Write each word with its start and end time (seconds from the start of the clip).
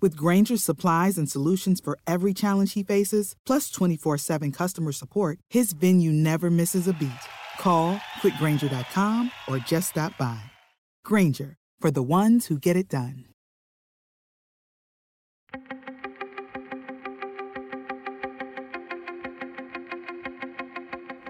With 0.00 0.16
Granger's 0.16 0.64
supplies 0.64 1.18
and 1.18 1.28
solutions 1.28 1.78
for 1.78 1.98
every 2.06 2.32
challenge 2.32 2.72
he 2.72 2.82
faces, 2.82 3.34
plus 3.44 3.70
24 3.70 4.18
7 4.18 4.52
customer 4.52 4.92
support, 4.92 5.38
his 5.50 5.72
venue 5.72 6.12
never 6.12 6.50
misses 6.50 6.88
a 6.88 6.94
beat. 6.94 7.10
Call 7.58 7.96
quickgranger.com 8.22 9.30
or 9.46 9.58
just 9.58 9.90
stop 9.90 10.16
by. 10.16 10.40
Granger, 11.04 11.56
for 11.80 11.90
the 11.90 12.02
ones 12.02 12.46
who 12.46 12.58
get 12.58 12.76
it 12.76 12.88
done. 12.88 13.26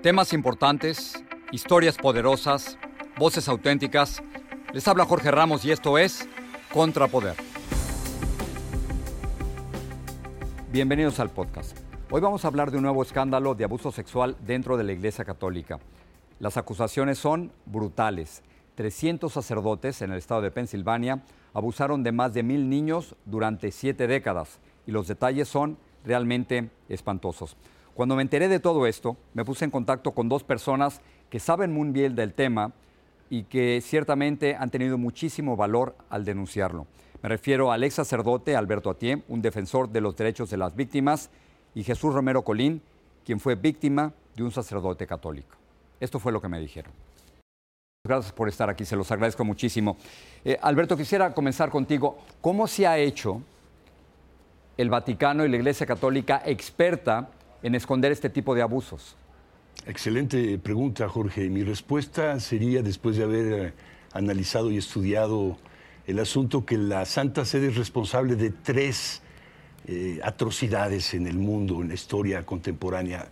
Temas 0.02 0.32
importantes, 0.32 1.22
historias 1.52 1.98
poderosas, 1.98 2.78
voces 3.18 3.48
auténticas. 3.48 4.22
Les 4.72 4.86
habla 4.88 5.04
Jorge 5.04 5.30
Ramos 5.30 5.64
y 5.64 5.72
esto 5.72 5.98
es 5.98 6.26
Contrapoder. 6.72 7.49
Bienvenidos 10.72 11.18
al 11.18 11.30
podcast. 11.30 11.76
Hoy 12.12 12.20
vamos 12.20 12.44
a 12.44 12.48
hablar 12.48 12.70
de 12.70 12.76
un 12.76 12.84
nuevo 12.84 13.02
escándalo 13.02 13.56
de 13.56 13.64
abuso 13.64 13.90
sexual 13.90 14.36
dentro 14.46 14.76
de 14.76 14.84
la 14.84 14.92
Iglesia 14.92 15.24
Católica. 15.24 15.80
Las 16.38 16.56
acusaciones 16.56 17.18
son 17.18 17.50
brutales. 17.66 18.44
300 18.76 19.32
sacerdotes 19.32 20.00
en 20.00 20.12
el 20.12 20.18
estado 20.18 20.42
de 20.42 20.52
Pensilvania 20.52 21.24
abusaron 21.54 22.04
de 22.04 22.12
más 22.12 22.34
de 22.34 22.44
mil 22.44 22.68
niños 22.68 23.16
durante 23.24 23.72
siete 23.72 24.06
décadas 24.06 24.60
y 24.86 24.92
los 24.92 25.08
detalles 25.08 25.48
son 25.48 25.76
realmente 26.04 26.70
espantosos. 26.88 27.56
Cuando 27.92 28.14
me 28.14 28.22
enteré 28.22 28.46
de 28.46 28.60
todo 28.60 28.86
esto, 28.86 29.16
me 29.34 29.44
puse 29.44 29.64
en 29.64 29.72
contacto 29.72 30.12
con 30.12 30.28
dos 30.28 30.44
personas 30.44 31.00
que 31.30 31.40
saben 31.40 31.72
muy 31.72 31.88
bien 31.88 32.14
del 32.14 32.32
tema 32.32 32.70
y 33.28 33.42
que 33.42 33.80
ciertamente 33.82 34.54
han 34.54 34.70
tenido 34.70 34.98
muchísimo 34.98 35.56
valor 35.56 35.96
al 36.10 36.24
denunciarlo. 36.24 36.86
Me 37.22 37.28
refiero 37.28 37.70
al 37.70 37.84
ex 37.84 37.94
sacerdote 37.94 38.56
Alberto 38.56 38.88
Atié, 38.88 39.22
un 39.28 39.42
defensor 39.42 39.90
de 39.90 40.00
los 40.00 40.16
derechos 40.16 40.48
de 40.48 40.56
las 40.56 40.74
víctimas, 40.74 41.30
y 41.74 41.84
Jesús 41.84 42.14
Romero 42.14 42.42
Colín, 42.42 42.80
quien 43.24 43.38
fue 43.38 43.54
víctima 43.54 44.12
de 44.34 44.42
un 44.42 44.50
sacerdote 44.50 45.06
católico. 45.06 45.56
Esto 46.00 46.18
fue 46.18 46.32
lo 46.32 46.40
que 46.40 46.48
me 46.48 46.58
dijeron. 46.58 46.92
Gracias 48.02 48.32
por 48.32 48.48
estar 48.48 48.70
aquí, 48.70 48.86
se 48.86 48.96
los 48.96 49.10
agradezco 49.12 49.44
muchísimo. 49.44 49.98
Eh, 50.42 50.58
Alberto, 50.62 50.96
quisiera 50.96 51.34
comenzar 51.34 51.68
contigo. 51.68 52.18
¿Cómo 52.40 52.66
se 52.66 52.86
ha 52.86 52.96
hecho 52.96 53.42
el 54.78 54.88
Vaticano 54.88 55.44
y 55.44 55.50
la 55.50 55.56
Iglesia 55.56 55.84
Católica 55.86 56.42
experta 56.46 57.28
en 57.62 57.74
esconder 57.74 58.10
este 58.12 58.30
tipo 58.30 58.54
de 58.54 58.62
abusos? 58.62 59.14
Excelente 59.86 60.58
pregunta, 60.58 61.06
Jorge. 61.06 61.50
Mi 61.50 61.62
respuesta 61.62 62.40
sería, 62.40 62.80
después 62.82 63.18
de 63.18 63.24
haber 63.24 63.52
eh, 63.52 63.72
analizado 64.14 64.70
y 64.70 64.78
estudiado 64.78 65.58
el 66.06 66.18
asunto 66.18 66.64
que 66.64 66.76
la 66.76 67.04
Santa 67.04 67.44
Sede 67.44 67.68
es 67.68 67.76
responsable 67.76 68.36
de 68.36 68.50
tres 68.50 69.22
eh, 69.86 70.20
atrocidades 70.22 71.14
en 71.14 71.26
el 71.26 71.38
mundo, 71.38 71.82
en 71.82 71.88
la 71.88 71.94
historia 71.94 72.44
contemporánea. 72.44 73.30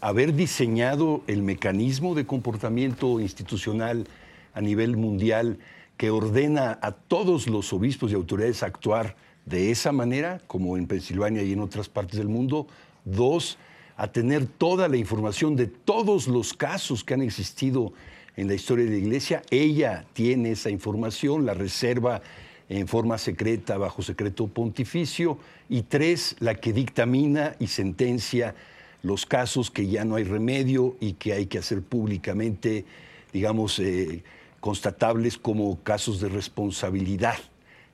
Haber 0.00 0.34
diseñado 0.34 1.22
el 1.26 1.42
mecanismo 1.42 2.14
de 2.14 2.26
comportamiento 2.26 3.20
institucional 3.20 4.06
a 4.54 4.60
nivel 4.60 4.96
mundial 4.96 5.58
que 5.96 6.10
ordena 6.10 6.78
a 6.80 6.92
todos 6.92 7.46
los 7.46 7.72
obispos 7.72 8.10
y 8.10 8.14
autoridades 8.14 8.62
actuar 8.62 9.16
de 9.44 9.70
esa 9.70 9.92
manera, 9.92 10.40
como 10.46 10.76
en 10.76 10.86
Pensilvania 10.86 11.42
y 11.42 11.52
en 11.52 11.60
otras 11.60 11.88
partes 11.88 12.18
del 12.18 12.28
mundo. 12.28 12.66
Dos, 13.04 13.58
a 13.96 14.10
tener 14.10 14.46
toda 14.46 14.88
la 14.88 14.96
información 14.96 15.56
de 15.56 15.66
todos 15.66 16.26
los 16.26 16.54
casos 16.54 17.04
que 17.04 17.14
han 17.14 17.22
existido 17.22 17.92
en 18.40 18.48
la 18.48 18.54
historia 18.54 18.86
de 18.86 18.92
la 18.92 18.96
Iglesia. 18.96 19.42
Ella 19.50 20.06
tiene 20.14 20.52
esa 20.52 20.70
información, 20.70 21.44
la 21.44 21.52
reserva 21.52 22.22
en 22.70 22.88
forma 22.88 23.18
secreta, 23.18 23.76
bajo 23.76 24.00
secreto 24.00 24.46
pontificio. 24.46 25.36
Y 25.68 25.82
tres, 25.82 26.36
la 26.40 26.54
que 26.54 26.72
dictamina 26.72 27.54
y 27.58 27.66
sentencia 27.66 28.54
los 29.02 29.26
casos 29.26 29.70
que 29.70 29.88
ya 29.88 30.06
no 30.06 30.14
hay 30.14 30.24
remedio 30.24 30.96
y 31.00 31.14
que 31.14 31.34
hay 31.34 31.46
que 31.46 31.58
hacer 31.58 31.82
públicamente, 31.82 32.86
digamos, 33.30 33.78
eh, 33.78 34.22
constatables 34.60 35.36
como 35.36 35.78
casos 35.82 36.18
de 36.20 36.30
responsabilidad 36.30 37.36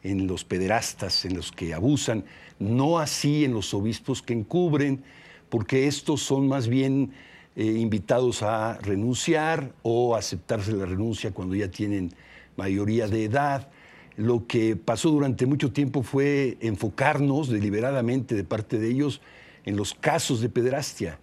en 0.04 0.28
los 0.28 0.44
pederastas, 0.44 1.24
en 1.24 1.34
los 1.34 1.50
que 1.50 1.74
abusan, 1.74 2.24
no 2.60 3.00
así 3.00 3.44
en 3.44 3.52
los 3.52 3.74
obispos 3.74 4.22
que 4.22 4.34
encubren, 4.34 5.02
porque 5.48 5.88
estos 5.88 6.22
son 6.22 6.46
más 6.46 6.68
bien 6.68 7.12
eh, 7.56 7.65
invitados 7.65 8.43
a 8.43 8.75
renunciar 8.83 9.72
o 9.83 10.15
aceptarse 10.15 10.72
la 10.72 10.84
renuncia 10.84 11.31
cuando 11.31 11.55
ya 11.55 11.71
tienen 11.71 12.12
mayoría 12.55 13.09
de 13.09 13.25
edad. 13.25 13.69
Lo 14.17 14.47
que 14.47 14.77
pasó 14.77 15.11
durante 15.11 15.47
mucho 15.47 15.72
tiempo 15.72 16.03
fue 16.03 16.59
enfocarnos 16.61 17.49
deliberadamente 17.49 18.34
de 18.34 18.44
parte 18.44 18.78
de 18.78 18.91
ellos 18.91 19.22
en 19.65 19.75
los 19.75 19.94
casos 19.94 20.43
de 20.43 20.50
pederastia. 20.50 21.19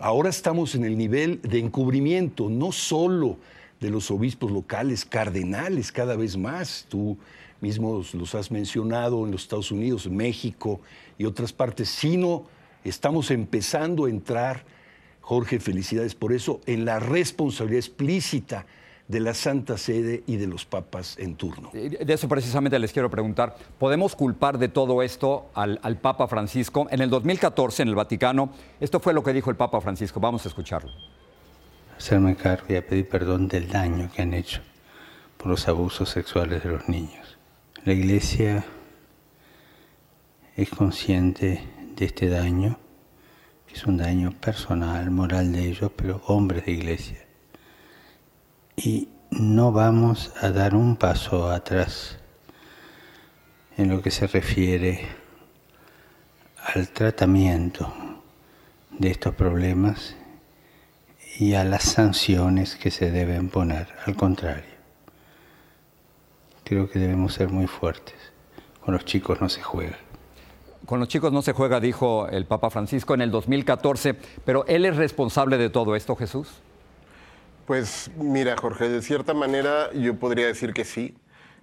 Ahora 0.00 0.30
estamos 0.30 0.76
en 0.76 0.84
el 0.84 0.96
nivel 0.96 1.40
de 1.42 1.58
encubrimiento, 1.58 2.48
no 2.48 2.70
solo 2.70 3.36
de 3.80 3.90
los 3.90 4.12
obispos 4.12 4.52
locales, 4.52 5.04
cardenales 5.04 5.90
cada 5.90 6.14
vez 6.14 6.36
más. 6.36 6.86
Tú 6.88 7.18
mismo 7.60 8.04
los 8.12 8.34
has 8.36 8.50
mencionado 8.50 9.24
en 9.24 9.32
los 9.32 9.42
Estados 9.42 9.72
Unidos, 9.72 10.08
México 10.08 10.80
y 11.18 11.24
otras 11.24 11.52
partes, 11.52 11.88
sino 11.88 12.44
estamos 12.84 13.32
empezando 13.32 14.04
a 14.04 14.10
entrar 14.10 14.64
Jorge, 15.24 15.58
felicidades 15.58 16.14
por 16.14 16.34
eso, 16.34 16.60
en 16.66 16.84
la 16.84 17.00
responsabilidad 17.00 17.78
explícita 17.78 18.66
de 19.08 19.20
la 19.20 19.32
Santa 19.32 19.78
Sede 19.78 20.22
y 20.26 20.36
de 20.36 20.46
los 20.46 20.66
papas 20.66 21.18
en 21.18 21.36
turno. 21.36 21.70
De 21.72 22.12
eso 22.12 22.28
precisamente 22.28 22.78
les 22.78 22.92
quiero 22.92 23.08
preguntar. 23.08 23.56
¿Podemos 23.78 24.14
culpar 24.14 24.58
de 24.58 24.68
todo 24.68 25.02
esto 25.02 25.46
al, 25.54 25.78
Papa 25.96 26.28
Francisco? 26.28 26.88
En 26.90 27.00
el 27.00 27.08
2014, 27.08 27.84
en 27.84 27.88
el 27.88 27.94
Vaticano, 27.94 28.50
esto 28.78 29.00
fue 29.00 29.14
lo 29.14 29.22
que 29.22 29.32
dijo 29.32 29.48
el 29.48 29.56
Papa 29.56 29.80
Francisco. 29.80 30.20
Vamos 30.20 30.44
a 30.44 30.48
escucharlo. 30.48 30.90
Hacerme 31.96 32.36
cargo 32.36 32.66
y 32.68 32.76
a 32.76 32.86
pedir 32.86 33.08
perdón 33.08 33.48
del 33.48 33.66
daño 33.70 34.10
que 34.14 34.20
han 34.20 34.34
hecho 34.34 34.60
por 35.38 35.46
los 35.46 35.66
abusos 35.68 36.10
sexuales 36.10 36.62
de 36.62 36.68
los 36.68 36.86
niños. 36.86 37.38
La 37.86 37.94
Iglesia 37.94 38.66
es 40.54 40.68
consciente 40.68 41.64
de 41.96 42.04
este 42.04 42.28
daño 42.28 42.78
es 43.74 43.86
un 43.86 43.96
daño 43.96 44.30
personal, 44.30 45.10
moral 45.10 45.52
de 45.52 45.68
ellos, 45.68 45.90
pero 45.96 46.22
hombres 46.26 46.64
de 46.64 46.72
iglesia. 46.72 47.18
Y 48.76 49.08
no 49.30 49.72
vamos 49.72 50.32
a 50.40 50.50
dar 50.50 50.76
un 50.76 50.94
paso 50.94 51.50
atrás 51.50 52.18
en 53.76 53.88
lo 53.88 54.00
que 54.00 54.12
se 54.12 54.28
refiere 54.28 55.08
al 56.72 56.88
tratamiento 56.90 57.92
de 58.90 59.10
estos 59.10 59.34
problemas 59.34 60.14
y 61.40 61.54
a 61.54 61.64
las 61.64 61.82
sanciones 61.82 62.76
que 62.76 62.92
se 62.92 63.10
deben 63.10 63.48
poner. 63.48 63.88
Al 64.06 64.14
contrario, 64.14 64.72
creo 66.62 66.88
que 66.88 67.00
debemos 67.00 67.34
ser 67.34 67.48
muy 67.48 67.66
fuertes. 67.66 68.14
Con 68.80 68.94
los 68.94 69.04
chicos 69.04 69.40
no 69.40 69.48
se 69.48 69.62
juega 69.62 70.03
con 70.86 71.00
los 71.00 71.08
chicos 71.08 71.32
no 71.32 71.42
se 71.42 71.52
juega, 71.52 71.80
dijo 71.80 72.28
el 72.28 72.46
Papa 72.46 72.70
Francisco 72.70 73.14
en 73.14 73.22
el 73.22 73.30
2014, 73.30 74.14
pero 74.44 74.64
¿él 74.66 74.84
es 74.84 74.96
responsable 74.96 75.58
de 75.58 75.70
todo 75.70 75.96
esto, 75.96 76.16
Jesús? 76.16 76.60
Pues 77.66 78.10
mira, 78.16 78.56
Jorge, 78.56 78.88
de 78.88 79.00
cierta 79.00 79.32
manera 79.32 79.92
yo 79.92 80.16
podría 80.16 80.46
decir 80.46 80.74
que 80.74 80.84
sí. 80.84 81.14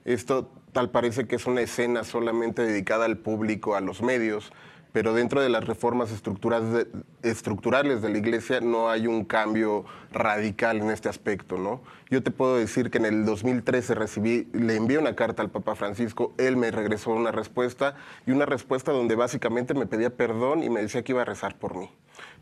Esto 0.03 0.50
tal 0.71 0.89
parece 0.89 1.27
que 1.27 1.35
es 1.35 1.45
una 1.45 1.62
escena 1.62 2.03
solamente 2.03 2.63
dedicada 2.63 3.06
al 3.06 3.18
público, 3.18 3.75
a 3.75 3.81
los 3.81 4.01
medios, 4.01 4.51
pero 4.92 5.14
dentro 5.14 5.42
de 5.42 5.50
las 5.50 5.66
reformas 5.66 6.12
estructurales 6.12 8.02
de 8.02 8.10
la 8.10 8.18
Iglesia 8.18 8.62
no 8.62 8.90
hay 8.90 9.08
un 9.08 9.24
cambio 9.26 9.86
radical 10.12 10.78
en 10.78 10.92
este 10.92 11.10
aspecto, 11.10 11.58
¿no? 11.58 11.82
Yo 12.10 12.22
te 12.22 12.32
puedo 12.32 12.58
decir 12.58 12.92
que 12.92 12.98
en 12.98 13.06
el 13.06 13.26
2013 13.26 13.96
recibí, 13.96 14.48
le 14.54 14.76
envié 14.76 14.98
una 14.98 15.16
carta 15.16 15.42
al 15.42 15.50
Papa 15.50 15.76
Francisco, 15.76 16.34
él 16.38 16.58
me 16.58 16.72
regresó 16.72 17.12
una 17.12 17.32
respuesta 17.32 17.96
y 18.28 18.32
una 18.32 18.46
respuesta 18.46 18.92
donde 18.92 19.16
básicamente 19.16 19.74
me 19.74 19.86
pedía 19.86 20.10
perdón 20.10 20.64
y 20.64 20.70
me 20.70 20.82
decía 20.82 21.04
que 21.04 21.14
iba 21.14 21.22
a 21.22 21.26
rezar 21.26 21.58
por 21.58 21.76
mí 21.76 21.90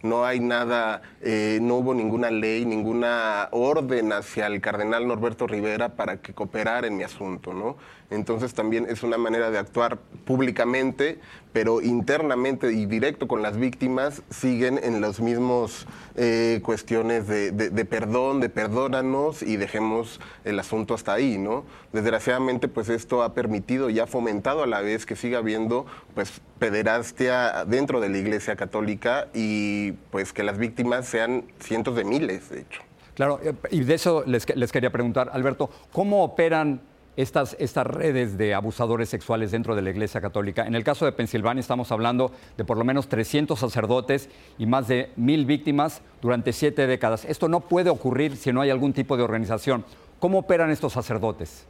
no 0.02 0.26
hay 0.26 0.40
nada, 0.40 1.02
eh, 1.22 1.60
no 1.62 1.76
hubo 1.76 1.94
ninguna 1.94 2.32
ley, 2.32 2.66
ninguna 2.66 3.50
orden 3.52 4.14
hacia 4.14 4.48
el 4.48 4.62
cardenal 4.62 5.08
Norberto 5.08 5.48
Rivera 5.48 5.90
para 5.96 6.18
que 6.18 6.34
cooperara 6.34 6.88
en 6.88 6.98
mi 6.98 7.04
asunto, 7.04 7.54
¿no? 7.54 7.78
Entonces 8.10 8.54
también 8.54 8.88
es 8.90 9.04
una 9.04 9.18
manera 9.18 9.52
de 9.52 9.60
actuar 9.60 10.00
públicamente, 10.26 11.20
pero 11.54 11.82
internamente 11.82 12.72
y 12.72 12.86
directo 12.86 13.28
con 13.28 13.42
las 13.42 13.58
víctimas 13.58 14.24
siguen 14.30 14.80
en 14.82 15.02
las 15.02 15.20
mismas 15.20 15.86
eh, 16.16 16.60
cuestiones 16.64 17.28
de, 17.28 17.86
perdón, 17.86 18.40
de 18.40 18.50
perdónanos 18.50 19.44
y 19.44 19.58
dejemos 19.58 20.20
el 20.44 20.60
asunto 20.60 20.96
hasta 20.96 21.14
ahí, 21.14 21.38
¿no? 21.38 21.66
Desgraciadamente, 21.94 22.68
pues 22.68 22.90
esto 22.90 23.22
ha 23.24 23.34
permitido 23.34 23.90
y 23.90 24.00
ha 24.00 24.08
fomentado 24.08 24.64
a 24.64 24.68
la 24.68 24.82
vez 24.82 25.06
que 25.06 25.16
siga 25.16 25.40
habiendo, 25.40 25.86
pues, 26.16 26.42
pederastia 26.60 27.64
dentro 27.66 28.00
de 28.00 28.10
la 28.10 28.18
Iglesia 28.18 28.56
Católica 28.56 29.28
y, 29.34 29.89
pues, 29.92 30.34
que 30.34 30.44
las 30.44 30.58
víctimas 30.58 31.08
sean 31.08 31.46
cientos 31.60 31.96
de 31.96 32.04
miles, 32.04 32.50
de 32.50 32.62
hecho. 32.62 32.82
Claro, 33.16 33.40
eh, 33.44 33.54
y 33.72 33.82
de 33.82 33.94
eso 33.96 34.24
les, 34.26 34.48
les 34.56 34.72
quería 34.72 34.92
preguntar, 34.92 35.30
Alberto, 35.34 35.70
¿cómo 35.92 36.24
operan 36.24 36.82
estas, 37.20 37.58
estas 37.60 37.86
redes 37.86 38.38
de 38.38 38.54
abusadores 38.54 39.10
sexuales 39.10 39.52
dentro 39.52 39.76
de 39.76 39.82
la 39.82 39.90
Iglesia 39.90 40.22
Católica. 40.22 40.66
En 40.66 40.74
el 40.74 40.86
caso 40.86 41.04
de 41.04 41.12
Pensilvania 41.12 41.60
estamos 41.60 41.92
hablando 41.92 42.32
de 42.56 42.64
por 42.64 42.78
lo 42.78 42.86
menos 42.86 43.10
300 43.10 43.60
sacerdotes 43.60 44.30
y 44.58 44.66
más 44.66 44.88
de 44.88 45.12
mil 45.18 45.46
víctimas 45.46 46.02
durante 46.22 46.54
siete 46.54 46.88
décadas. 46.88 47.26
Esto 47.26 47.50
no 47.50 47.60
puede 47.60 47.90
ocurrir 47.90 48.38
si 48.38 48.54
no 48.54 48.62
hay 48.62 48.70
algún 48.70 48.94
tipo 48.94 49.18
de 49.18 49.24
organización. 49.24 49.84
¿Cómo 50.20 50.40
operan 50.40 50.72
estos 50.72 50.94
sacerdotes? 50.94 51.66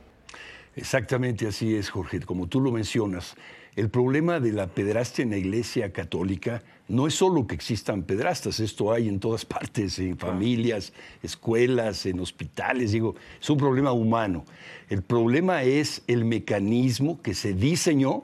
Exactamente 0.76 1.48
así 1.48 1.76
es, 1.76 1.90
Jorge. 1.90 2.20
Como 2.22 2.48
tú 2.48 2.62
lo 2.62 2.72
mencionas, 2.72 3.36
el 3.76 3.90
problema 3.90 4.40
de 4.40 4.52
la 4.52 4.68
pedrastia 4.68 5.24
en 5.24 5.32
la 5.32 5.38
Iglesia 5.38 5.94
Católica 5.94 6.64
no 6.88 7.08
es 7.08 7.14
solo 7.14 7.48
que 7.48 7.56
existan 7.56 8.04
pedrastas, 8.04 8.60
esto 8.60 8.92
hay 8.92 9.08
en 9.08 9.20
todas 9.20 9.46
partes, 9.56 10.00
en 10.00 10.18
familias, 10.18 10.92
escuelas, 11.22 12.06
en 12.06 12.20
hospitales, 12.20 12.92
digo, 12.92 13.16
es 13.40 13.50
un 13.50 13.58
problema 13.58 13.92
humano. 13.92 14.44
El 14.90 15.04
problema 15.04 15.64
es 15.64 16.02
el 16.08 16.26
mecanismo 16.26 17.22
que 17.22 17.34
se 17.34 17.54
diseñó, 17.54 18.24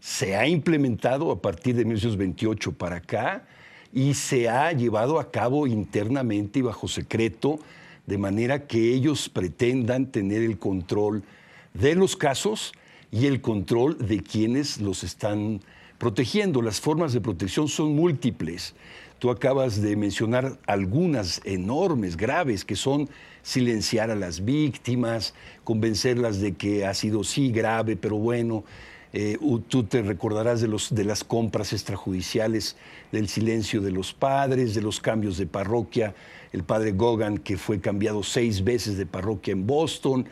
se 0.00 0.36
ha 0.36 0.46
implementado 0.46 1.30
a 1.30 1.40
partir 1.40 1.76
de 1.76 1.84
1928 1.84 2.72
para 2.72 2.96
acá 2.96 3.46
y 3.92 4.12
se 4.14 4.48
ha 4.48 4.70
llevado 4.72 5.18
a 5.18 5.30
cabo 5.30 5.66
internamente 5.66 6.58
y 6.58 6.62
bajo 6.62 6.88
secreto, 6.88 7.58
de 8.06 8.18
manera 8.18 8.66
que 8.66 8.92
ellos 8.92 9.30
pretendan 9.30 10.12
tener 10.12 10.42
el 10.42 10.58
control 10.58 11.22
de 11.74 11.96
los 11.96 12.16
casos 12.16 12.72
y 13.10 13.26
el 13.26 13.40
control 13.40 13.98
de 13.98 14.22
quienes 14.22 14.80
los 14.80 15.02
están 15.02 15.60
protegiendo. 15.98 16.62
Las 16.62 16.80
formas 16.80 17.12
de 17.12 17.20
protección 17.20 17.68
son 17.68 17.96
múltiples. 17.96 18.74
Tú 19.18 19.30
acabas 19.30 19.82
de 19.82 19.96
mencionar 19.96 20.58
algunas 20.66 21.40
enormes, 21.44 22.16
graves, 22.16 22.64
que 22.64 22.76
son 22.76 23.08
silenciar 23.42 24.10
a 24.10 24.14
las 24.14 24.44
víctimas, 24.44 25.34
convencerlas 25.64 26.40
de 26.40 26.54
que 26.54 26.86
ha 26.86 26.94
sido 26.94 27.24
sí 27.24 27.50
grave, 27.50 27.96
pero 27.96 28.16
bueno. 28.16 28.64
Eh, 29.16 29.38
tú 29.68 29.84
te 29.84 30.02
recordarás 30.02 30.60
de, 30.60 30.66
los, 30.66 30.92
de 30.92 31.04
las 31.04 31.22
compras 31.22 31.72
extrajudiciales, 31.72 32.76
del 33.12 33.28
silencio 33.28 33.80
de 33.80 33.92
los 33.92 34.12
padres, 34.12 34.74
de 34.74 34.82
los 34.82 34.98
cambios 34.98 35.38
de 35.38 35.46
parroquia. 35.46 36.14
El 36.52 36.64
padre 36.64 36.92
Gogan, 36.92 37.38
que 37.38 37.56
fue 37.56 37.80
cambiado 37.80 38.24
seis 38.24 38.64
veces 38.64 38.96
de 38.96 39.06
parroquia 39.06 39.52
en 39.52 39.66
Boston. 39.68 40.26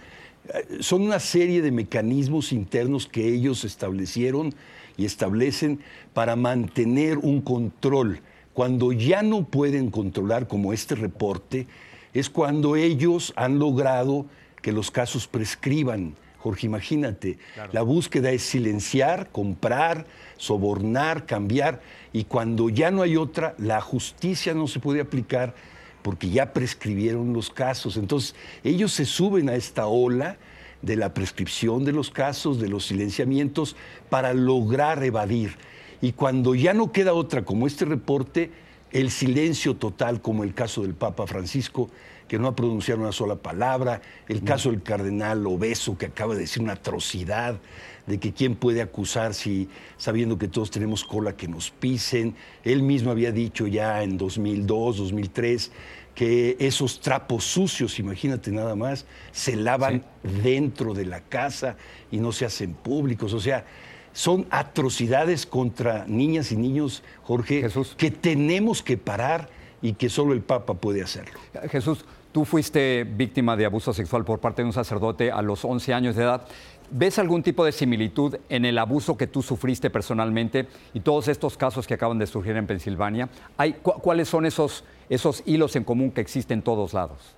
Son 0.81 1.03
una 1.03 1.21
serie 1.21 1.63
de 1.63 1.71
mecanismos 1.71 2.53
internos 2.53 3.07
que 3.07 3.29
ellos 3.29 3.65
establecieron 3.65 4.55
y 4.97 5.05
establecen 5.05 5.81
para 6.13 6.37
mantener 6.37 7.19
un 7.19 7.41
control. 7.41 8.21
Cuando 8.53 8.93
ya 8.93 9.23
no 9.23 9.45
pueden 9.45 9.91
controlar, 9.91 10.49
como 10.49 10.73
este 10.73 10.95
reporte, 10.95 11.67
es 12.13 12.29
cuando 12.29 12.77
ellos 12.77 13.33
han 13.37 13.59
logrado 13.59 14.27
que 14.61 14.73
los 14.73 14.91
casos 14.91 15.27
prescriban. 15.27 16.15
Jorge, 16.39 16.67
imagínate, 16.67 17.39
la 17.71 17.83
búsqueda 17.83 18.33
es 18.33 18.43
silenciar, 18.43 19.31
comprar, 19.31 20.07
sobornar, 20.37 21.25
cambiar, 21.25 21.81
y 22.13 22.25
cuando 22.25 22.69
ya 22.69 22.91
no 22.91 23.03
hay 23.03 23.17
otra, 23.17 23.55
la 23.59 23.81
justicia 23.81 24.53
no 24.53 24.67
se 24.67 24.81
puede 24.81 25.01
aplicar 25.01 25.55
porque 26.03 26.31
ya 26.31 26.53
prescribieron 26.53 27.33
los 27.33 27.51
casos. 27.51 27.97
Entonces, 27.97 28.35
ellos 28.65 28.93
se 28.93 29.05
suben 29.05 29.49
a 29.49 29.55
esta 29.55 29.87
ola 29.87 30.37
de 30.83 30.97
la 30.97 31.15
prescripción 31.15 31.85
de 31.85 31.93
los 31.93 32.11
casos, 32.11 32.61
de 32.61 32.69
los 32.69 32.87
silenciamientos, 32.87 33.77
para 34.11 34.35
lograr 34.35 35.03
evadir. 35.05 35.57
Y 36.01 36.13
cuando 36.13 36.55
ya 36.55 36.75
no 36.75 36.91
queda 36.91 37.15
otra 37.15 37.45
como 37.45 37.67
este 37.67 37.85
reporte, 37.85 38.51
el 38.91 39.11
silencio 39.11 39.77
total, 39.77 40.21
como 40.21 40.45
el 40.45 40.55
caso 40.55 40.83
del 40.83 40.95
Papa 40.95 41.27
Francisco, 41.27 41.89
que 42.29 42.39
no 42.39 42.49
ha 42.49 42.57
pronunciado 42.57 43.01
una 43.01 43.13
sola 43.13 43.37
palabra, 43.37 44.01
el 44.29 44.43
caso 44.43 44.71
del 44.71 44.83
cardenal 44.83 45.47
obeso, 45.47 45.97
que 45.99 46.07
acaba 46.07 46.35
de 46.35 46.41
decir 46.41 46.63
una 46.63 46.75
atrocidad, 46.75 47.59
de 48.07 48.19
que 48.19 48.33
quién 48.33 48.57
puede 48.57 48.83
acusar 48.83 49.35
si 49.35 49.69
sabiendo 49.97 50.39
que 50.39 50.49
todos 50.49 50.71
tenemos 50.71 51.05
cola 51.05 51.37
que 51.37 51.49
nos 51.49 51.71
pisen. 51.71 52.35
Él 52.65 52.83
mismo 52.83 53.11
había 53.11 53.33
dicho 53.33 53.67
ya 53.67 54.03
en 54.03 54.19
2002, 54.19 54.97
2003, 54.97 55.71
que 56.15 56.57
esos 56.59 57.01
trapos 57.01 57.45
sucios, 57.45 57.99
imagínate 57.99 58.51
nada 58.51 58.75
más, 58.77 59.07
se 59.31 59.57
lavan 59.57 60.05
dentro 60.43 60.95
de 60.95 61.07
la 61.07 61.21
casa 61.21 61.77
y 62.11 62.19
no 62.19 62.33
se 62.33 62.45
hacen 62.45 62.75
públicos. 62.75 63.33
O 63.33 63.41
sea, 63.41 63.65
son 64.13 64.47
atrocidades 64.51 65.47
contra 65.47 66.05
niñas 66.07 66.53
y 66.53 66.57
niños, 66.57 67.03
Jorge, 67.23 67.67
que 67.97 68.11
tenemos 68.11 68.83
que 68.83 68.99
parar 68.99 69.49
y 69.83 69.95
que 69.95 70.09
solo 70.09 70.33
el 70.33 70.41
Papa 70.41 70.75
puede 70.75 71.03
hacerlo. 71.03 71.39
Jesús, 71.71 72.05
tú 72.31 72.45
fuiste 72.45 73.05
víctima 73.05 73.57
de 73.57 73.67
abuso 73.67 73.93
sexual 73.93 74.25
por 74.25 74.39
parte 74.39 74.63
de 74.63 74.67
un 74.67 74.73
sacerdote 74.73 75.31
a 75.31 75.43
los 75.43 75.65
11 75.65 75.93
años 75.93 76.17
de 76.17 76.23
edad. 76.23 76.47
¿Ves 76.91 77.19
algún 77.19 77.43
tipo 77.43 77.65
de 77.65 77.73
similitud 77.73 78.37
en 78.49 78.65
el 78.65 78.79
abuso 78.79 79.17
que 79.17 79.27
tú 79.27 79.43
sufriste 79.43 79.91
personalmente 79.91 80.69
y 80.95 81.01
todos 81.01 81.29
estos 81.29 81.57
casos 81.57 81.87
que 81.87 81.95
acaban 81.95 82.19
de 82.19 82.27
surgir 82.27 82.57
en 82.57 82.67
Pensilvania? 82.67 83.29
¿Hay, 83.57 83.75
¿Cuáles 83.83 84.29
son 84.29 84.47
esos, 84.47 84.85
esos 85.09 85.43
hilos 85.47 85.75
en 85.77 85.85
común 85.85 86.11
que 86.11 86.21
existen 86.21 86.59
en 86.59 86.63
todos 86.63 86.93
lados? 86.93 87.37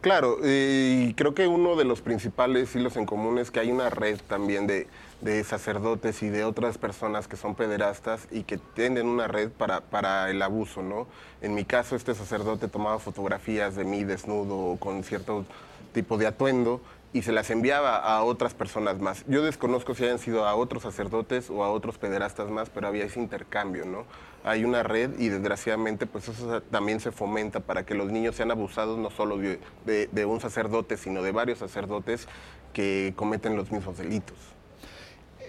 Claro, 0.00 0.38
y 0.44 1.12
creo 1.14 1.34
que 1.34 1.48
uno 1.48 1.74
de 1.74 1.84
los 1.84 2.00
principales 2.00 2.74
hilos 2.74 2.96
en 2.96 3.04
común 3.04 3.38
es 3.38 3.50
que 3.50 3.60
hay 3.60 3.70
una 3.70 3.90
red 3.90 4.18
también 4.28 4.66
de, 4.66 4.86
de 5.20 5.42
sacerdotes 5.44 6.22
y 6.22 6.28
de 6.28 6.44
otras 6.44 6.78
personas 6.78 7.26
que 7.26 7.36
son 7.36 7.54
pederastas 7.54 8.28
y 8.30 8.44
que 8.44 8.58
tienen 8.58 9.06
una 9.06 9.26
red 9.26 9.50
para, 9.50 9.80
para, 9.80 10.30
el 10.30 10.40
abuso, 10.42 10.82
¿no? 10.82 11.06
En 11.40 11.54
mi 11.54 11.64
caso, 11.64 11.96
este 11.96 12.14
sacerdote 12.14 12.68
tomaba 12.68 12.98
fotografías 12.98 13.74
de 13.74 13.84
mí 13.84 14.04
desnudo 14.04 14.76
con 14.78 15.02
cierto 15.02 15.44
tipo 15.92 16.18
de 16.18 16.26
atuendo 16.26 16.80
y 17.12 17.22
se 17.22 17.32
las 17.32 17.50
enviaba 17.50 17.96
a 17.96 18.22
otras 18.22 18.54
personas 18.54 18.98
más. 19.00 19.24
Yo 19.26 19.42
desconozco 19.42 19.94
si 19.94 20.04
hayan 20.04 20.18
sido 20.18 20.46
a 20.46 20.54
otros 20.54 20.82
sacerdotes 20.82 21.48
o 21.48 21.64
a 21.64 21.70
otros 21.70 21.96
pederastas 21.96 22.50
más, 22.50 22.68
pero 22.68 22.86
había 22.86 23.04
ese 23.04 23.18
intercambio, 23.18 23.86
¿no? 23.86 24.04
Hay 24.44 24.64
una 24.64 24.82
red 24.82 25.18
y 25.18 25.28
desgraciadamente 25.28 26.06
pues 26.06 26.28
eso 26.28 26.60
también 26.62 27.00
se 27.00 27.10
fomenta 27.10 27.60
para 27.60 27.84
que 27.84 27.94
los 27.94 28.12
niños 28.12 28.36
sean 28.36 28.50
abusados 28.50 28.98
no 28.98 29.10
solo 29.10 29.38
de, 29.38 30.24
un 30.26 30.40
sacerdote, 30.40 30.96
sino 30.96 31.22
de 31.22 31.32
varios 31.32 31.58
sacerdotes 31.58 32.28
que 32.72 33.14
cometen 33.16 33.56
los 33.56 33.72
mismos 33.72 33.96
delitos. 33.96 34.36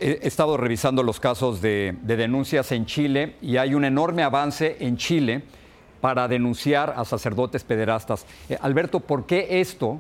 He 0.02 0.26
estado 0.26 0.56
revisando 0.56 1.04
los 1.04 1.20
casos 1.20 1.62
de, 1.62 1.94
denuncias 2.04 2.72
en 2.72 2.86
Chile 2.86 3.36
y 3.42 3.58
hay 3.58 3.74
un 3.74 3.84
enorme 3.84 4.24
avance 4.24 4.78
en 4.80 4.96
Chile 4.96 5.44
para 6.00 6.30
denunciar 6.30 6.94
a 6.96 7.04
sacerdotes 7.04 7.66
pederastas. 7.66 8.26
Eh, 8.48 8.58
Alberto, 8.62 9.02
¿por 9.02 9.26
qué 9.26 9.60
esto 9.60 10.00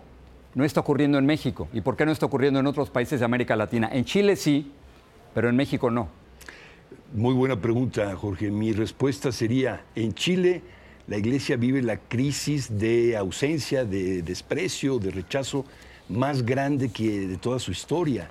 no 0.55 0.63
está 0.63 0.79
ocurriendo 0.79 1.17
en 1.17 1.25
México? 1.25 1.67
¿Y 1.73 1.81
por 1.81 1.97
qué 1.97 2.05
no 2.05 2.13
está 2.13 2.27
ocurriendo 2.27 2.61
en 2.61 2.67
otros 2.67 2.89
países 2.89 3.19
de 3.19 3.25
América 3.25 3.57
Latina? 3.57 3.89
En 3.91 4.05
Chile 4.05 4.37
sí, 4.37 4.71
pero 5.33 5.49
en 5.49 5.57
México 5.57 5.91
no. 5.91 6.07
Muy 7.13 7.33
buena 7.33 7.59
pregunta, 7.59 8.15
Jorge. 8.15 8.51
Mi 8.51 8.71
respuesta 8.71 9.33
sería, 9.33 9.83
en 9.95 10.13
Chile 10.13 10.61
la 11.07 11.17
iglesia 11.17 11.57
vive 11.57 11.81
la 11.81 11.97
crisis 11.97 12.79
de 12.79 13.17
ausencia, 13.17 13.83
de 13.83 14.21
desprecio, 14.21 14.97
de 14.99 15.11
rechazo 15.11 15.65
más 16.07 16.45
grande 16.45 16.89
que 16.89 17.27
de 17.27 17.35
toda 17.35 17.59
su 17.59 17.71
historia. 17.71 18.29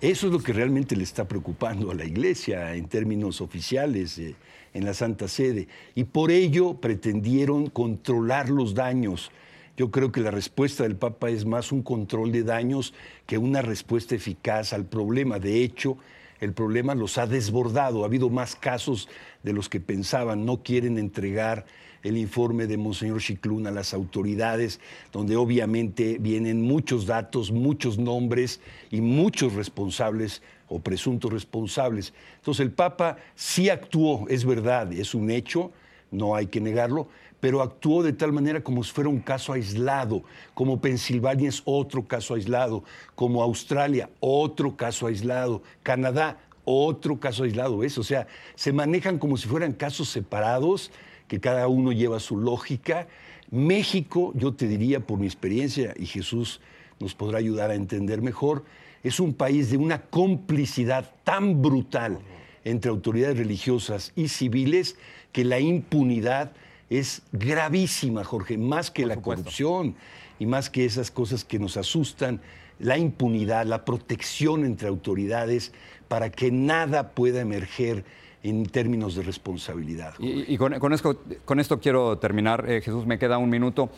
Eso 0.00 0.26
es 0.26 0.32
lo 0.32 0.40
que 0.40 0.52
realmente 0.52 0.94
le 0.94 1.04
está 1.04 1.26
preocupando 1.26 1.90
a 1.90 1.94
la 1.94 2.04
iglesia 2.04 2.74
en 2.74 2.86
términos 2.86 3.40
oficiales 3.40 4.18
eh, 4.18 4.34
en 4.74 4.84
la 4.84 4.92
Santa 4.92 5.26
Sede. 5.26 5.68
Y 5.94 6.04
por 6.04 6.30
ello 6.30 6.74
pretendieron 6.74 7.70
controlar 7.70 8.50
los 8.50 8.74
daños, 8.74 9.30
yo 9.76 9.90
creo 9.90 10.10
que 10.10 10.20
la 10.20 10.30
respuesta 10.30 10.84
del 10.84 10.96
Papa 10.96 11.28
es 11.28 11.44
más 11.44 11.70
un 11.70 11.82
control 11.82 12.32
de 12.32 12.44
daños 12.44 12.94
que 13.26 13.36
una 13.36 13.60
respuesta 13.60 14.14
eficaz 14.14 14.72
al 14.72 14.86
problema. 14.86 15.38
De 15.38 15.62
hecho, 15.62 15.98
el 16.40 16.54
problema 16.54 16.94
los 16.94 17.18
ha 17.18 17.26
desbordado. 17.26 18.02
Ha 18.02 18.06
habido 18.06 18.30
más 18.30 18.56
casos 18.56 19.06
de 19.42 19.52
los 19.52 19.68
que 19.68 19.80
pensaban. 19.80 20.46
No 20.46 20.62
quieren 20.62 20.98
entregar 20.98 21.66
el 22.06 22.16
informe 22.16 22.66
de 22.66 22.76
Monseñor 22.76 23.20
Chiclún 23.20 23.66
a 23.66 23.72
las 23.72 23.92
autoridades, 23.92 24.78
donde 25.12 25.36
obviamente 25.36 26.18
vienen 26.20 26.62
muchos 26.62 27.04
datos, 27.04 27.50
muchos 27.50 27.98
nombres 27.98 28.60
y 28.90 29.00
muchos 29.00 29.54
responsables 29.54 30.40
o 30.68 30.78
presuntos 30.78 31.32
responsables. 31.32 32.14
Entonces 32.36 32.64
el 32.64 32.70
Papa 32.70 33.16
sí 33.34 33.70
actuó, 33.70 34.26
es 34.28 34.44
verdad, 34.44 34.92
es 34.92 35.14
un 35.14 35.30
hecho, 35.30 35.72
no 36.12 36.36
hay 36.36 36.46
que 36.46 36.60
negarlo, 36.60 37.08
pero 37.40 37.60
actuó 37.60 38.02
de 38.02 38.12
tal 38.12 38.32
manera 38.32 38.62
como 38.62 38.84
si 38.84 38.92
fuera 38.92 39.10
un 39.10 39.20
caso 39.20 39.52
aislado, 39.52 40.22
como 40.54 40.80
Pensilvania 40.80 41.48
es 41.48 41.62
otro 41.64 42.06
caso 42.06 42.34
aislado, 42.34 42.84
como 43.16 43.42
Australia, 43.42 44.10
otro 44.20 44.76
caso 44.76 45.08
aislado, 45.08 45.62
Canadá, 45.82 46.38
otro 46.64 47.18
caso 47.18 47.44
aislado, 47.44 47.78
¿ves? 47.78 47.98
O 47.98 48.02
sea, 48.02 48.26
se 48.54 48.72
manejan 48.72 49.18
como 49.18 49.36
si 49.36 49.48
fueran 49.48 49.72
casos 49.72 50.08
separados, 50.08 50.90
que 51.28 51.40
cada 51.40 51.68
uno 51.68 51.92
lleva 51.92 52.20
su 52.20 52.36
lógica. 52.36 53.06
México, 53.50 54.32
yo 54.34 54.54
te 54.54 54.68
diría 54.68 55.00
por 55.00 55.18
mi 55.18 55.26
experiencia, 55.26 55.94
y 55.96 56.06
Jesús 56.06 56.60
nos 56.98 57.14
podrá 57.14 57.38
ayudar 57.38 57.70
a 57.70 57.74
entender 57.74 58.22
mejor, 58.22 58.64
es 59.02 59.20
un 59.20 59.34
país 59.34 59.70
de 59.70 59.76
una 59.76 60.02
complicidad 60.02 61.12
tan 61.24 61.62
brutal 61.62 62.18
entre 62.64 62.90
autoridades 62.90 63.38
religiosas 63.38 64.12
y 64.16 64.28
civiles 64.28 64.96
que 65.32 65.44
la 65.44 65.60
impunidad 65.60 66.52
es 66.90 67.22
gravísima, 67.32 68.24
Jorge, 68.24 68.58
más 68.58 68.90
que 68.90 69.06
la 69.06 69.16
corrupción 69.16 69.94
y 70.38 70.46
más 70.46 70.70
que 70.70 70.84
esas 70.84 71.10
cosas 71.10 71.44
que 71.44 71.58
nos 71.58 71.76
asustan, 71.76 72.40
la 72.78 72.98
impunidad, 72.98 73.66
la 73.66 73.84
protección 73.84 74.64
entre 74.64 74.88
autoridades 74.88 75.72
para 76.08 76.30
que 76.30 76.50
nada 76.50 77.10
pueda 77.10 77.40
emerger 77.40 78.04
en 78.42 78.66
términos 78.66 79.16
de 79.16 79.22
responsabilidad. 79.22 80.14
Y, 80.18 80.56
con, 80.56 80.72
esto, 80.92 81.20
con, 81.44 81.58
esto, 81.58 81.80
quiero 81.80 82.18
terminar, 82.18 82.64
eh, 82.68 82.80
Jesús, 82.80 83.06
me 83.06 83.18
queda 83.18 83.38
un 83.38 83.50
minuto. 83.50 83.90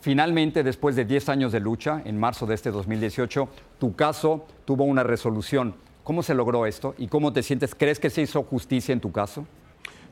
Finalmente, 0.00 0.62
después 0.62 0.96
de 0.96 1.04
10 1.04 1.28
años 1.28 1.52
de 1.52 1.60
lucha, 1.60 2.02
en 2.04 2.18
marzo 2.18 2.46
de 2.46 2.54
este 2.54 2.70
2018, 2.70 3.48
tu 3.78 3.94
caso 3.94 4.46
tuvo 4.64 4.84
una 4.84 5.02
resolución. 5.02 5.74
¿Cómo 6.02 6.22
se 6.22 6.34
logró 6.34 6.66
esto 6.66 6.94
y 6.98 7.08
cómo 7.08 7.32
te 7.32 7.42
sientes? 7.42 7.74
¿Crees 7.74 7.98
que 7.98 8.10
se 8.10 8.22
hizo 8.22 8.42
justicia 8.42 8.92
en 8.92 9.00
tu 9.00 9.12
caso? 9.12 9.46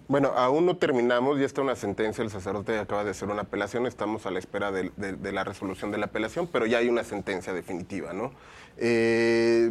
Bueno, 0.08 0.32
aún 0.36 0.66
no 0.66 0.76
terminamos, 0.76 1.38
ya 1.38 1.46
está 1.46 1.62
una 1.62 1.76
sentencia, 1.76 2.22
el 2.22 2.30
sacerdote 2.30 2.78
acaba 2.78 3.04
de 3.04 3.10
hacer 3.10 3.28
una 3.28 3.42
apelación, 3.42 3.86
estamos 3.86 4.26
a 4.26 4.30
la 4.30 4.38
espera 4.38 4.72
de, 4.72 4.90
la 5.32 5.44
resolución 5.44 5.90
de 5.90 5.98
la 5.98 6.06
apelación, 6.06 6.48
pero 6.52 6.66
ya 6.66 6.78
hay 6.78 6.88
una 6.88 7.04
sentencia 7.04 7.52
definitiva, 7.52 8.12
¿no? 8.12 8.32
Eh, 8.76 9.70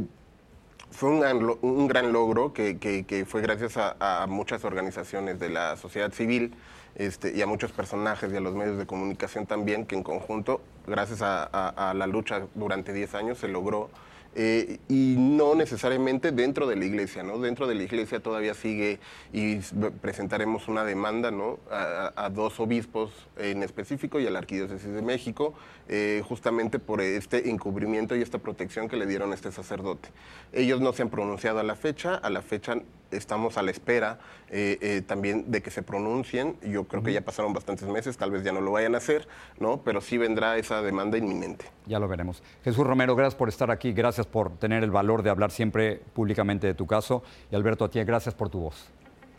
fue 0.91 1.09
un, 1.09 1.88
gran 1.88 2.11
logro 2.11 2.53
que, 2.53 3.25
fue 3.27 3.41
gracias 3.41 3.77
a, 3.77 4.25
muchas 4.27 4.65
organizaciones 4.65 5.39
de 5.39 5.50
la 5.50 5.77
sociedad 5.77 6.11
civil 6.11 6.53
este, 6.95 7.35
y 7.35 7.41
a 7.41 7.47
muchos 7.47 7.71
personajes 7.71 8.31
y 8.31 8.35
a 8.35 8.41
los 8.41 8.53
medios 8.53 8.77
de 8.77 8.85
comunicación 8.85 9.47
también, 9.47 9.85
que 9.85 9.95
en 9.95 10.03
conjunto, 10.03 10.61
gracias 10.85 11.21
a, 11.21 11.93
la 11.95 12.07
lucha 12.07 12.41
durante 12.55 12.93
10 12.93 13.15
años, 13.15 13.38
se 13.38 13.47
logró 13.47 13.89
eh, 14.33 14.79
y 14.88 15.15
no 15.17 15.55
necesariamente 15.55 16.31
dentro 16.31 16.65
de 16.65 16.77
la 16.77 16.85
iglesia, 16.85 17.21
¿no? 17.21 17.38
Dentro 17.39 17.67
de 17.67 17.75
la 17.75 17.83
iglesia 17.83 18.21
todavía 18.21 18.53
sigue 18.53 19.00
y 19.33 19.57
presentaremos 20.01 20.69
una 20.69 20.85
demanda, 20.85 21.31
¿no? 21.31 21.59
A, 21.69 22.29
dos 22.29 22.59
obispos 22.61 23.11
en 23.38 23.61
específico 23.61 24.19
y 24.19 24.27
a 24.27 24.29
la 24.29 24.39
Arquidiócesis 24.39 24.93
de 24.93 25.01
México, 25.01 25.53
eh, 25.89 26.23
justamente 26.25 26.79
por 26.79 27.01
este 27.01 27.50
encubrimiento 27.50 28.15
y 28.15 28.21
esta 28.21 28.38
protección 28.38 28.88
que 28.88 28.95
le 28.95 29.05
dieron 29.05 29.31
a 29.31 29.35
este 29.35 29.51
sacerdote. 29.51 30.09
Ellos 30.53 30.79
no 30.79 30.93
se 30.93 31.01
han 31.01 31.09
pronunciado 31.09 31.59
a 31.59 31.63
la 31.63 31.75
fecha, 31.75 32.15
a 32.15 32.29
la 32.29 32.41
fecha 32.41 32.77
estamos 33.11 33.57
a 33.57 33.61
la 33.61 33.71
espera 33.71 34.19
eh, 34.49 35.01
también 35.05 35.51
de 35.51 35.61
que 35.61 35.71
se 35.71 35.83
pronuncien. 35.83 36.57
Yo 36.61 36.85
creo 36.85 37.03
que 37.03 37.13
ya 37.13 37.21
pasaron 37.21 37.53
bastantes 37.53 37.87
meses, 37.87 38.17
tal 38.17 38.31
vez 38.31 38.43
ya 38.43 38.51
no 38.51 38.61
lo 38.61 38.71
vayan 38.71 38.95
a 38.95 38.97
hacer, 38.97 39.27
¿no? 39.59 39.81
Pero 39.83 40.01
sí 40.01 40.17
vendrá 40.17 40.57
esa 40.57 40.81
demanda 40.81 41.17
inminente. 41.17 41.65
Ya 41.85 41.99
lo 41.99 42.07
veremos. 42.07 42.43
Jesús 42.63 42.85
Romero, 42.85 43.15
gracias 43.15 43.35
por 43.35 43.49
estar 43.49 43.71
aquí, 43.71 43.93
gracias 43.93 44.27
por 44.27 44.57
tener 44.57 44.83
el 44.83 44.91
valor 44.91 45.23
de 45.23 45.29
hablar 45.29 45.51
siempre 45.51 46.01
públicamente 46.13 46.67
de 46.67 46.73
tu 46.73 46.87
caso. 46.87 47.23
Y 47.51 47.55
Alberto, 47.55 47.85
a 47.85 47.89
ti, 47.89 48.03
gracias 48.03 48.35
por 48.35 48.49
tu 48.49 48.59
voz. 48.59 48.89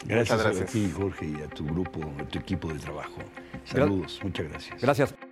Gracias, 0.05 0.45
a 0.45 0.65
ti, 0.65 0.93
Jorge, 0.95 1.27
y 1.27 1.43
a 1.43 1.49
tu 1.49 1.65
grupo, 1.65 2.01
a 2.19 2.25
tu 2.25 2.39
equipo 2.39 2.73
de 2.73 2.79
trabajo. 2.79 3.19
Saludos, 3.65 4.21
muchas 4.23 4.49
gracias. 4.49 4.81
Gracias. 4.81 5.32